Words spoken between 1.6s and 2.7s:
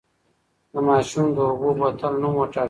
بوتل نوم وټاکئ.